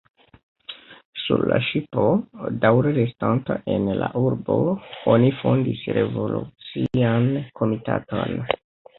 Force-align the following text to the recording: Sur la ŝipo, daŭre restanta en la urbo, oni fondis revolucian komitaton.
Sur 1.23 1.41
la 1.49 1.57
ŝipo, 1.65 2.05
daŭre 2.63 2.93
restanta 2.95 3.57
en 3.73 3.85
la 3.99 4.07
urbo, 4.21 4.55
oni 5.15 5.29
fondis 5.41 5.83
revolucian 5.99 7.29
komitaton. 7.61 8.35